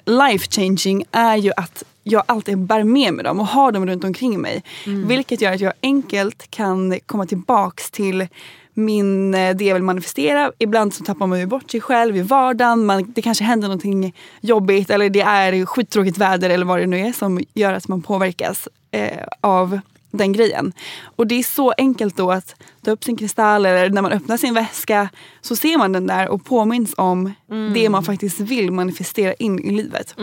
[0.05, 4.05] life changing är ju att jag alltid bär med mig dem och har dem runt
[4.05, 4.63] omkring mig.
[4.87, 8.27] Vilket gör att jag enkelt kan komma tillbaks till
[8.75, 10.53] min, eh, det jag vill manifestera.
[10.59, 12.87] Ibland så tappar man ju bort sig själv i vardagen.
[12.87, 17.01] Man, det kanske händer någonting jobbigt eller det är skittråkigt väder eller vad det nu
[17.01, 19.81] är som gör att man påverkas eh, av
[20.17, 20.73] den grejen.
[21.17, 24.37] Och det är så enkelt då att ta upp sin kristall eller när man öppnar
[24.37, 25.09] sin väska
[25.41, 27.33] så ser man den där och påminns om
[27.75, 30.15] det man faktiskt vill manifestera in i livet.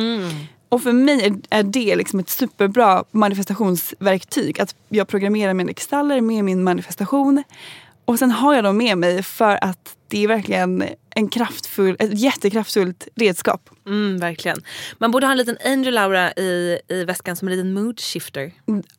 [0.70, 4.62] Och för mig är, är det liksom ett superbra manifestationsverktyg.
[4.62, 7.44] Att jag programmerar mina kristaller med min manifestation.
[8.12, 12.20] Och sen har jag dem med mig för att det är verkligen en kraftfull, ett
[12.20, 13.70] jättekraftfullt redskap.
[13.86, 14.58] Mm, verkligen.
[14.98, 18.52] Man borde ha en liten angel aura i, i väskan som en liten mood shifter.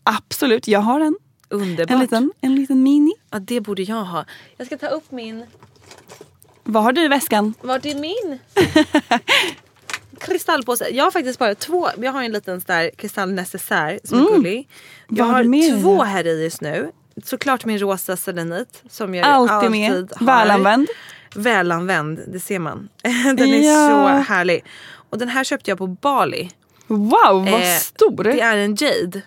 [0.02, 1.16] Absolut, jag har en.
[1.48, 1.90] Underbart.
[1.90, 3.12] En liten, en liten mini.
[3.30, 4.24] Ja, det borde jag ha.
[4.56, 5.46] Jag ska ta upp min...
[6.64, 7.54] Vad har du i väskan?
[7.62, 8.38] Vart är min?
[10.18, 10.88] Kristallpåse.
[10.88, 11.88] Jag har faktiskt bara två.
[11.98, 14.68] Jag har en liten sån där kristallnecessär som är gullig.
[15.08, 15.52] Jag Mm.
[15.52, 16.92] Har två här i just nu.
[17.24, 20.12] Såklart min rosa selenit som jag Alltid, alltid, med.
[20.16, 20.26] har.
[20.26, 20.88] Välanvänd.
[21.34, 22.88] Välanvänd, det ser man.
[23.02, 23.88] Den är Ja.
[23.88, 24.64] så härlig.
[25.10, 26.50] Och den här köpte jag på Bali.
[26.86, 28.24] Wow, vad Eh, stor!
[28.24, 29.22] Det är en jade.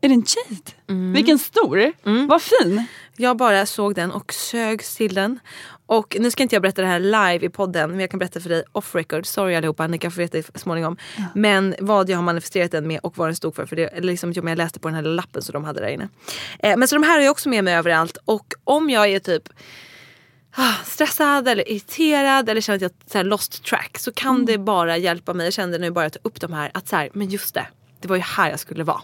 [0.00, 1.12] Är det en jade?
[1.14, 1.92] Vilken stor!
[2.28, 2.84] Vad fin!
[3.16, 5.40] Jag bara såg den och sög till den.
[5.86, 8.40] Och nu ska inte jag berätta det här live i podden men jag kan berätta
[8.40, 9.26] för dig off record.
[9.26, 10.96] Sorry allihopa, ni kan få veta det småningom.
[11.34, 13.66] Men vad jag har manifesterat den med och vad den stod för.
[13.66, 16.08] för det, liksom, jag läste på den här lappen som de hade där inne.
[16.58, 18.18] Eh, men så de här har jag också med mig överallt.
[18.24, 19.48] Och om jag är typ
[20.56, 24.58] ah, stressad eller irriterad eller känner att jag så här, lost track så kan det
[24.58, 25.46] bara hjälpa mig.
[25.46, 27.66] Jag kände nu bara att ta upp de här att så här, men just det.
[28.02, 29.00] Det var ju här jag skulle vara.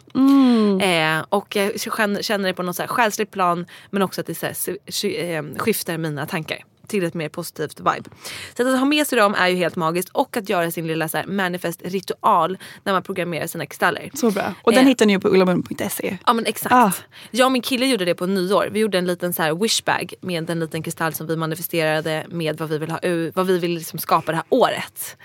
[0.83, 4.35] Eh, och jag känner, det på något så här själsligt plan men också att det
[4.35, 8.11] så här, eh, skiftar mina tankar till ett mer positivt vibe.
[8.57, 11.09] Så att ha med sig dem är ju helt magiskt och att göra sin lilla
[11.09, 14.11] så här, manifest ritual när man programmerar sina kristaller.
[14.14, 14.55] Så bra.
[14.62, 14.87] Och den Eh.
[14.88, 16.18] hittar ni ju på ullamun.se.
[16.27, 16.72] Ja men exakt.
[16.74, 16.92] Ah.
[17.31, 18.68] Jag och min kille gjorde det på nyår.
[18.72, 22.59] Vi gjorde en liten så här wishbag med en liten kristall som vi manifesterade med
[22.59, 22.98] vad vi vill, ha,
[23.35, 25.16] vad vi vill liksom skapa det här året.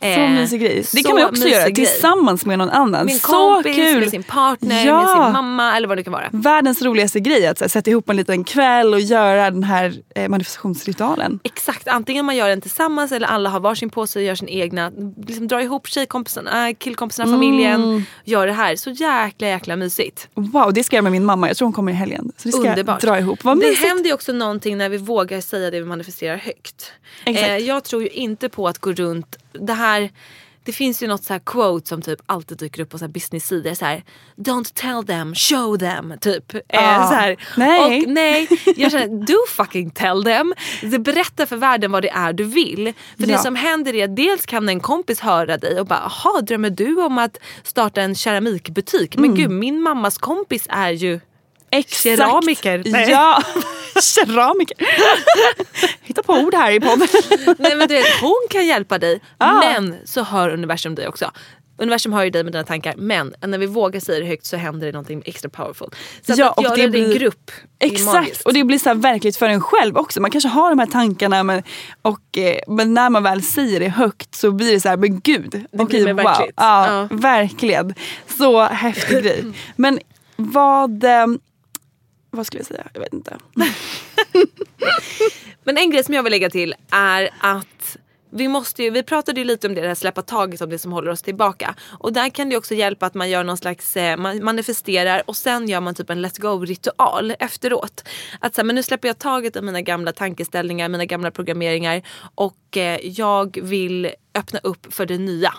[0.00, 0.76] Så Eh, mysig grej.
[0.76, 1.86] Det så kan man också göra grej.
[1.86, 3.08] tillsammans med någon annan.
[3.08, 4.00] En så kompis, kul!
[4.00, 4.98] med sin partner, Ja.
[5.02, 6.28] med sin mamma eller vad det kan vara.
[6.32, 9.94] Världens roligaste grej att så här, sätta ihop en liten kväll och göra den här
[10.14, 11.11] eh, manifestationsritualen.
[11.44, 14.92] Exakt, antingen man gör den tillsammans eller alla har varsin påse och gör sin egna.
[15.26, 17.38] Liksom dra ihop tjejkompisarna, äh, killkompisarna, Mm.
[17.40, 18.04] familjen.
[18.24, 18.76] Gör det här.
[18.76, 20.28] Så jäkla jäkla mysigt.
[20.34, 21.48] Wow, det ska jag göra med min mamma.
[21.48, 22.32] Jag tror hon kommer i helgen.
[22.36, 23.02] Så det ska Underbart.
[23.02, 23.44] jag dra ihop.
[23.44, 23.88] Vad det mysigt.
[23.88, 26.92] händer ju också någonting när vi vågar säga det vi manifesterar högt.
[27.24, 27.48] Exakt.
[27.48, 30.10] Eh, jag tror ju inte på att gå runt det här
[30.64, 33.12] det finns ju något så här quote som typ alltid dyker upp på så här
[33.12, 33.74] business-sidor.
[33.74, 34.04] Så här,
[34.36, 36.14] Don't tell them, show them.
[36.20, 36.54] Typ.
[36.54, 36.60] Eh,
[37.02, 37.08] Ah.
[37.08, 37.36] så här.
[37.56, 38.02] Nej.
[38.04, 40.54] Och nej, jag känner do fucking tell them.
[40.82, 42.92] Det berättar för världen vad det är du vill.
[43.16, 43.36] För Ja.
[43.36, 46.70] det som händer är att dels kan en kompis höra dig och bara jaha drömmer
[46.70, 49.14] du om att starta en keramikbutik?
[49.16, 49.28] Mm.
[49.30, 51.20] Men gud min mammas kompis är ju
[51.72, 52.02] Exakt.
[52.02, 52.82] Keramiker.
[52.86, 53.10] Nej.
[53.10, 53.42] Ja,
[54.02, 54.76] keramiker.
[56.02, 57.08] Hitta på ord här i podden.
[57.58, 59.52] Nej men du vet, hon kan hjälpa dig Ah.
[59.60, 61.30] men så hör universum dig också.
[61.78, 64.56] Universum hör ju dig med dina tankar men när vi vågar säga det högt så
[64.56, 65.88] händer det någonting extra powerful.
[66.26, 68.64] Så att, Ja, att och göra det det, i blir- grupp är Exakt, och det
[68.64, 70.20] blir så här verkligt för en själv också.
[70.20, 71.62] Man kanske har de här tankarna men,
[72.02, 75.20] och, eh, men när man väl säger det högt så blir det så här, men
[75.20, 75.50] gud.
[75.50, 76.24] blir okej, mer wow.
[76.24, 77.08] Ja, Ja.
[77.10, 77.94] Verkligen.
[78.38, 79.44] Så häftig grej.
[79.76, 79.98] Men
[80.36, 81.26] vad, eh,
[82.36, 82.88] vad skulle jag säga?
[82.92, 83.38] Jag vet inte.
[85.64, 87.96] Men en grej som jag vill lägga till är att
[88.34, 90.78] vi måste ju, vi pratade ju lite om det, det här släppa taget om det
[90.78, 91.74] som håller oss tillbaka.
[91.98, 95.36] Och där kan det också hjälpa att man gör någon slags, eh, man manifesterar och
[95.36, 98.04] sen gör man typ en let's go ritual efteråt.
[98.40, 102.02] Att säga, men nu släpper jag taget om mina gamla tankeställningar, mina gamla programmeringar
[102.34, 105.54] och eh, jag vill öppna upp för det nya.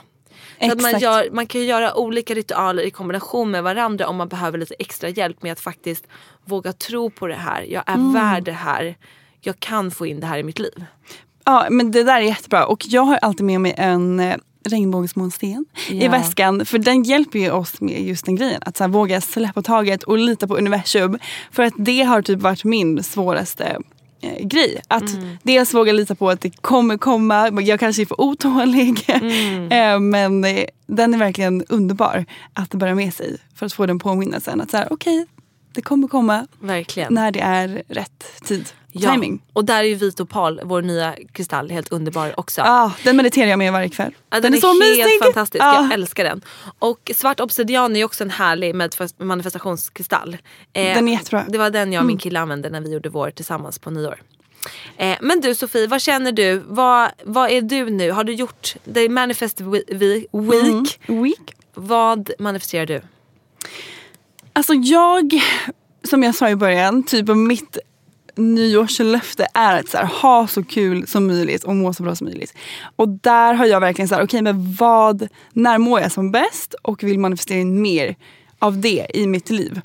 [0.62, 4.27] Så att man, gör, man kan göra olika ritualer i kombination med varandra om man
[4.27, 6.08] behöver lite extra hjälp med att faktiskt
[6.45, 7.62] våga tro på det här.
[7.62, 8.13] Jag är Mm.
[8.13, 8.95] värd det här.
[9.41, 10.86] Jag kan få in det här i mitt liv.
[11.45, 14.36] Ja men det där är jättebra och jag har alltid med mig en eh,
[14.69, 16.12] regnbågsmånsten i Ja.
[16.12, 16.65] väskan.
[16.65, 18.62] För den hjälper ju oss med just den grejen.
[18.65, 21.19] Att så våga släppa taget och lita på universum.
[21.51, 23.77] För att det har typ varit min svåraste
[24.40, 24.82] grej.
[24.88, 25.04] Att
[25.44, 27.62] dels våga lita på att det kommer komma.
[27.62, 29.04] Jag kanske är för otålig.
[29.72, 33.38] eh, men eh, den är verkligen underbar att bära med sig.
[33.56, 34.62] För att få den påminnelsen.
[34.62, 35.26] Att så här, okej,
[35.74, 37.13] det kommer komma Verkligen.
[37.13, 38.69] när det är rätt tid.
[38.96, 39.12] Ja.
[39.12, 39.41] Timing.
[39.54, 42.62] Och där är ju vit opal, vår nya kristall, helt underbar också.
[42.65, 44.12] Ah, den mediterar jag med varje kväll.
[44.29, 45.23] Ja, den, är, så helt mysig.
[45.23, 45.73] fantastisk, Ah.
[45.75, 46.41] jag älskar den.
[46.79, 50.33] Och svart obsidian är ju också en härlig manifest- manifestationskristall.
[50.73, 51.39] Eh, Den är jättebra.
[51.39, 51.52] Mm.
[51.52, 54.21] Det var den jag och min kille använde när vi gjorde vår tillsammans på nyår.
[54.98, 56.63] Eh, men du Sofie, vad känner du?
[56.67, 58.12] Vad, vad är du nu?
[58.12, 61.00] Har du gjort The Manifest we- we- Week?
[61.08, 61.23] Mm.
[61.23, 61.56] Week.
[61.73, 63.02] Vad manifesterar du?
[64.54, 65.41] Alltså jag,
[66.04, 67.77] som jag sa i början, typ mitt
[68.36, 72.25] nyårslöfte är att så här, ha så kul som möjligt och må så bra som
[72.25, 72.54] möjligt.
[72.96, 76.75] Och där har jag verkligen så här, okej men vad, när mår jag som bäst
[76.81, 78.15] och vill manifestera in mer
[78.60, 79.81] av det i mitt liv.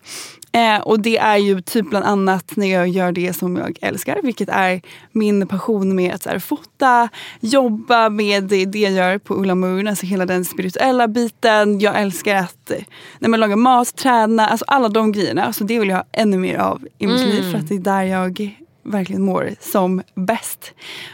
[0.52, 4.20] Eh, och det är ju typ bland annat när jag gör det som jag älskar,
[4.22, 4.80] vilket är
[5.12, 7.08] min passion med att här, fota,
[7.40, 11.80] jobba med det, det jag gör på Ulla Moon, alltså hela den spirituella biten.
[11.80, 12.78] Jag älskar att eh,
[13.18, 15.44] nej, men laga mat, träna, alltså alla de grejerna.
[15.44, 17.78] Alltså det vill jag ha ännu mer av i mitt liv för att det är
[17.78, 18.54] där jag
[18.90, 20.72] verkligen mår som bäst.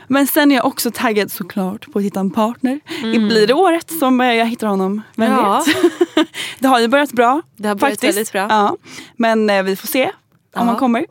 [0.08, 2.80] Men sen är jag också taggad såklart på att hitta en partner.
[3.12, 5.02] Det blir det året som jag hittar honom.
[5.16, 5.64] Vem Ja.
[5.66, 6.26] vet?
[6.58, 7.42] det har ju börjat bra.
[7.56, 8.16] Det har börjat faktiskt.
[8.16, 8.46] väldigt bra.
[8.50, 8.76] Ja.
[9.16, 10.10] Men eh, vi får se om
[10.54, 10.60] Ja.
[10.62, 11.06] han kommer.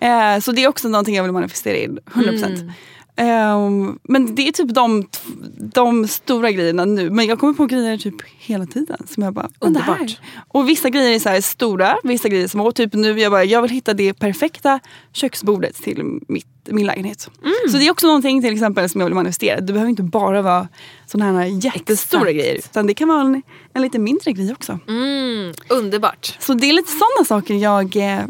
[0.00, 1.98] Eh, så det är också någonting jag vill manifestera in.
[2.14, 2.44] 100%.
[2.46, 2.72] Mm.
[3.20, 5.08] Ehm, men det är typ de,
[5.56, 7.10] de stora grejerna nu.
[7.10, 8.96] Men jag kommer på grejer typ hela tiden.
[9.08, 9.48] Som jag bara.
[9.58, 10.20] Underbart.
[10.48, 12.72] Och vissa grejer är så stora, vissa grejer är små.
[12.72, 14.80] Typ nu jag bara, jag vill hitta det perfekta
[15.12, 17.30] köksbordet till mitt, min lägenhet.
[17.42, 17.54] Mm.
[17.70, 19.60] Så det är också någonting till exempel som jag vill manifestera.
[19.60, 20.68] Det behöver inte bara vara
[21.06, 22.36] sådana här jättestora Exakt.
[22.36, 22.54] grejer.
[22.54, 23.42] Utan det kan vara en,
[23.72, 24.78] en lite mindre grej också.
[24.88, 26.36] Mm, underbart.
[26.40, 28.20] Så det är lite sådana saker jag eh,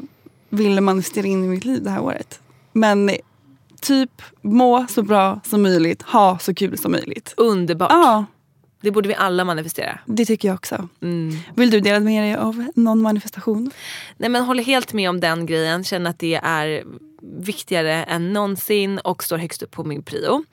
[0.48, 2.40] vill manifestera in i mitt liv det här året.
[2.72, 3.10] Men
[3.80, 7.34] typ må så bra som möjligt, ha så kul som möjligt.
[7.36, 7.90] Underbart.
[7.92, 8.24] Ja,
[8.80, 9.98] Det borde vi alla manifestera.
[10.06, 10.88] det tycker jag också.
[11.02, 11.36] Mm.
[11.54, 13.70] Vill du dela med dig av någon manifestation?
[14.16, 15.84] Nej men håller helt med om den grejen.
[15.84, 16.84] Känner att det är
[17.38, 20.44] viktigare än någonsin och står högst upp på min prio.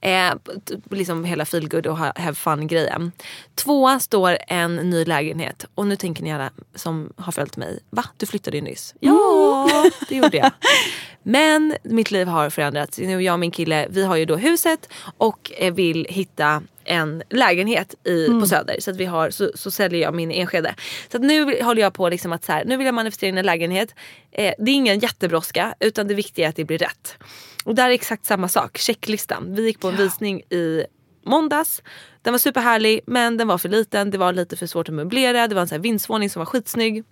[0.00, 0.32] Eh,
[0.64, 3.12] t- liksom hela feelgood och ha- have fun grejen.
[3.54, 8.04] Tvåa står en ny lägenhet och nu tänker ni alla som har följt mig, va?
[8.16, 8.94] Du flyttade ju nyss.
[9.00, 9.68] Ja,
[10.08, 10.50] det gjorde jag.
[11.30, 12.98] Men mitt liv har förändrats.
[12.98, 17.22] Nu jag och min kille, vi har ju då huset och eh, vill hitta en
[17.30, 18.76] lägenhet i, på Söder.
[18.80, 20.74] Så, att vi har, så, så säljer jag min Enskede.
[21.12, 23.46] Så nu håller jag på liksom att så här, nu vill jag manifestera in en
[23.46, 23.94] lägenhet.
[24.30, 27.16] Eh, det är ingen jättebrådska utan det viktiga är att det blir rätt.
[27.64, 29.54] Och där är exakt samma sak, checklistan.
[29.54, 30.84] Vi gick på en visning i
[31.26, 31.82] måndags.
[32.22, 35.48] Den var superhärlig men den var för liten, det var lite för svårt att möblera.
[35.48, 37.04] Det var en sån här vindsvåning som var skitsnygg.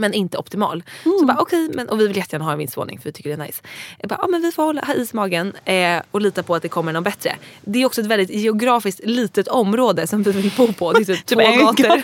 [0.00, 0.82] Men inte optimal.
[1.20, 3.42] Så bara okej, men och vi vill jättegärna ha en vindsvåning för vi tycker det
[3.42, 3.62] är nice.
[3.98, 6.54] Jag bara, ja men vi får hålla ha is i magen eh, och lita på
[6.54, 7.36] att det kommer någon bättre.
[7.60, 10.92] Det är också ett väldigt geografiskt litet område som vi vill bo på.
[10.92, 12.02] Det är typ två gator.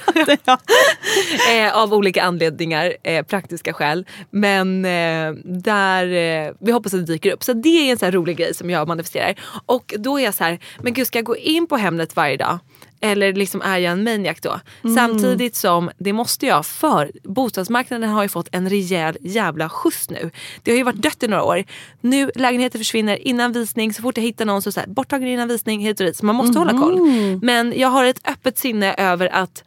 [1.53, 4.07] eh, av olika anledningar, eh, praktiska skäl.
[4.30, 7.44] Men eh, där, eh, vi hoppas att det dyker upp.
[7.44, 9.34] Så det är en sån här rolig grej som jag manifesterar.
[9.66, 12.36] Och då är jag så här, men gud ska jag gå in på Hemnet varje
[12.36, 12.59] dag?
[13.01, 14.61] Eller liksom är jag en maniac då?
[14.94, 20.30] Samtidigt som det måste jag för bostadsmarknaden har ju fått en rejäl jävla skjuts nu.
[20.62, 21.64] Det har ju varit dött i några år.
[22.01, 23.92] Nu lägenheter försvinner innan visning.
[23.94, 26.16] Så fort jag hittar någon så, så här, borttagen innan visning hit och dit.
[26.16, 27.01] Så man måste hålla koll.
[27.42, 29.64] Men jag har ett öppet sinne över att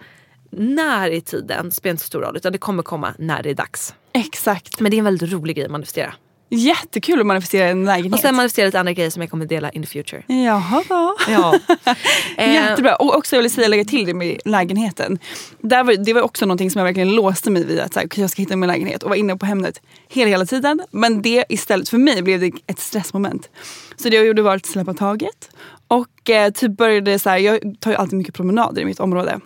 [0.52, 3.56] när i tiden spelar inte så stor roll utan det kommer komma när det är
[3.56, 3.94] dags.
[4.14, 4.80] Exakt.
[4.80, 6.14] Men det är en väldigt rolig grej att manifestera.
[6.50, 8.14] Jättekul att manifestera en lägenhet.
[8.14, 10.24] Och sen manifestera lite andra grejer som jag kommer dela in the future.
[10.28, 11.16] Jaha då.
[11.28, 11.60] Ja.
[12.38, 12.96] Eh, Jättebra.
[12.96, 15.20] Och också jag vill säga, lägga till det med lägenheten.
[15.62, 17.80] Där var, det var också någonting som jag verkligen låste mig vid.
[17.80, 19.04] Att så här, okay, jag ska hitta min lägenhet.
[19.04, 20.82] Och var inne på Hemnet hela, hela tiden.
[20.92, 23.50] Men det istället för mig blev det ett stressmoment.
[23.96, 25.50] Så det jag gjorde var att släppa taget.
[25.88, 29.40] Och eh, typ började så här, jag tar ju alltid mycket promenader i mitt område.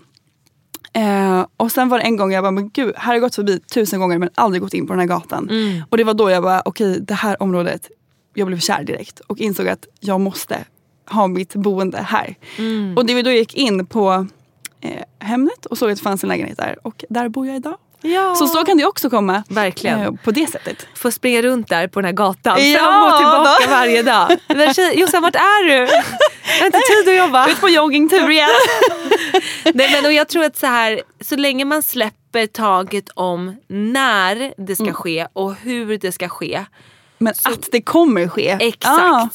[0.94, 3.36] Eh, och sen var det en gång jag bara, men gud, här har jag gått
[3.36, 5.48] förbi tusen gånger men aldrig gått in på den här gatan.
[5.90, 7.90] Och det var då jag bara, okej det här området,
[8.34, 10.66] jag blev kär direkt och insåg att jag måste
[11.10, 12.36] ha mitt boende här.
[12.98, 14.28] Och det var då jag gick in på
[14.82, 17.78] eh, Hemnet och såg att det fanns en lägenhet där och där bor jag idag.
[18.04, 18.36] Ja.
[18.36, 19.44] Så så kan det också komma.
[19.50, 20.02] Verkligen.
[20.02, 20.88] eh, på det sättet.
[20.96, 23.72] Få springa runt där på den här gatan Ja, fram och tillbaka då.
[23.72, 24.38] varje dag.
[25.00, 25.74] Jossan vart är du?
[25.76, 27.48] Jag har inte tid att jobba.
[27.50, 28.50] Ut på joggingtur igen.
[29.74, 34.54] Nej, men, och jag tror att så här, så länge man släpper taget om när
[34.68, 36.66] det ska ske och hur det ska ske.
[37.18, 38.58] Men att det kommer ske.
[38.60, 39.00] Exakt.
[39.02, 39.30] Ah.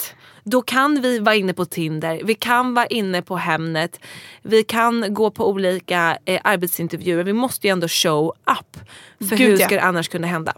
[0.50, 4.00] Då kan vi vara inne på Tinder, vi kan vara inne på Hemnet,
[4.42, 7.24] vi kan gå på olika eh, arbetsintervjuer.
[7.24, 8.80] Vi måste ju ändå show up.
[9.28, 9.66] För Gud, hur ja.
[9.66, 10.52] ska det annars kunna hända?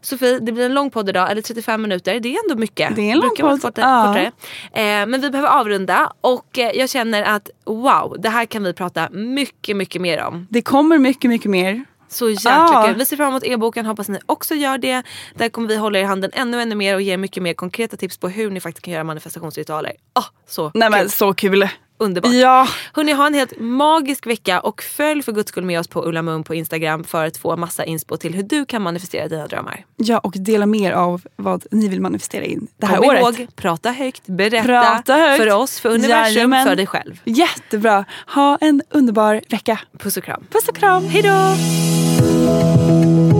[0.00, 2.20] Sofie, det blir en lång podd idag, eller 35 minuter.
[2.20, 2.96] Det är ändå mycket.
[2.96, 3.84] Det är en lång podd, kortare.
[3.84, 4.06] ja.
[4.06, 4.26] kortare.
[4.72, 8.72] Eh, men vi behöver avrunda och eh, jag känner att wow, det här kan vi
[8.72, 10.46] prata mycket, mycket mer om.
[10.50, 11.84] Det kommer mycket, mycket mer.
[12.10, 12.86] Så jäkla Ah.
[12.86, 12.96] kul.
[12.96, 15.02] Vi ser fram emot e-boken, hoppas ni också gör det.
[15.34, 17.96] Där kommer vi hålla er i handen ännu, ännu mer och ge mycket mer konkreta
[17.96, 19.92] tips på hur ni faktiskt kan göra manifestationsritualer.
[20.12, 21.10] Ah, så Nej men kul.
[21.10, 21.68] så kul.
[22.00, 22.32] Underbart.
[22.32, 22.68] Ja.
[22.92, 26.22] Hörrni, ha en helt magisk vecka och följ för guds skull med oss på Ulla
[26.22, 29.84] Mum på Instagram för att få massa inspo till hur du kan manifestera dina drömmar.
[29.96, 33.22] Ja och dela mer av vad ni vill manifestera in det här Kom året.
[33.22, 35.42] ihåg, prata högt, berätta Prata högt.
[35.42, 36.66] för oss, för universum, Jajamän.
[36.66, 37.20] för dig själv.
[37.24, 38.04] Jättebra.
[38.34, 39.80] Ha en underbar vecka.
[39.98, 40.44] Puss och kram.
[40.52, 41.04] Puss och kram.
[41.04, 41.28] Hejdå!
[41.28, 43.39] Hold